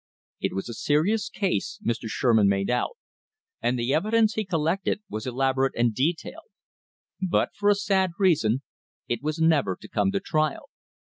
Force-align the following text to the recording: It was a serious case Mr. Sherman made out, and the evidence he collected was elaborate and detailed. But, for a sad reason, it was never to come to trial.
It 0.39 0.55
was 0.55 0.67
a 0.67 0.73
serious 0.73 1.29
case 1.29 1.79
Mr. 1.85 2.07
Sherman 2.09 2.47
made 2.47 2.71
out, 2.71 2.97
and 3.61 3.77
the 3.77 3.93
evidence 3.93 4.33
he 4.33 4.43
collected 4.43 5.03
was 5.07 5.27
elaborate 5.27 5.75
and 5.75 5.93
detailed. 5.93 6.49
But, 7.21 7.49
for 7.55 7.69
a 7.69 7.75
sad 7.75 8.13
reason, 8.17 8.63
it 9.07 9.21
was 9.21 9.37
never 9.37 9.75
to 9.79 9.87
come 9.87 10.11
to 10.13 10.19
trial. 10.19 10.71